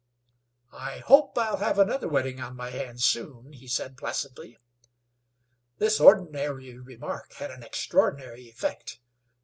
"I 0.73 0.97
hope 0.97 1.37
I'll 1.37 1.57
have 1.57 1.77
another 1.77 2.07
wedding 2.07 2.41
on 2.41 2.55
my 2.55 2.71
hands 2.71 3.05
soon," 3.05 3.53
he 3.53 3.67
said 3.67 3.97
placidly. 3.99 4.57
This 5.77 5.99
ordinary 5.99 6.75
remark 6.79 7.33
had 7.33 7.51
an 7.51 7.61
extraordinary 7.61 8.47
effect. 8.49 8.99